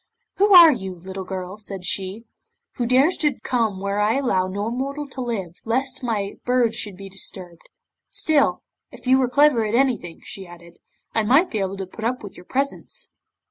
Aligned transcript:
'"Who 0.37 0.55
are 0.55 0.71
you, 0.71 0.95
little 0.95 1.25
girl," 1.25 1.59
said 1.59 1.85
she, 1.85 2.23
"who 2.77 2.87
dares 2.87 3.15
to 3.17 3.39
come 3.41 3.79
where 3.79 3.99
I 3.99 4.15
allow 4.15 4.47
no 4.47 4.71
mortal 4.71 5.07
to 5.09 5.21
live, 5.21 5.53
lest 5.63 6.01
my 6.03 6.37
birds 6.43 6.75
should 6.75 6.97
be 6.97 7.07
disturbed? 7.07 7.69
Still, 8.09 8.63
if 8.91 9.05
you 9.05 9.21
are 9.21 9.29
clever 9.29 9.63
at 9.63 9.75
anything," 9.75 10.21
she 10.23 10.47
added, 10.47 10.79
"I 11.13 11.21
might 11.21 11.51
be 11.51 11.59
able 11.59 11.77
to 11.77 11.85
put 11.85 12.03
up 12.03 12.23
with 12.23 12.35
your 12.35 12.45
presence." 12.45 13.11